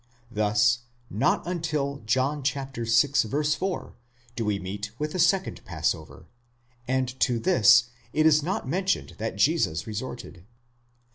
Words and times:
Thus 0.31 0.79
not 1.11 1.45
untii 1.45 2.05
John 2.07 2.43
vi. 2.43 3.43
4, 3.55 3.93
do 4.35 4.43
we 4.45 4.57
meet 4.57 4.89
with 4.97 5.11
the 5.11 5.19
second 5.19 5.63
passover, 5.63 6.25
and 6.87 7.07
to 7.19 7.37
this 7.37 7.91
it 8.11 8.25
is 8.25 8.41
not 8.41 8.67
mentioned 8.67 9.13
that 9.19 9.35
Jesus 9.35 9.85
resorted. 9.85 10.43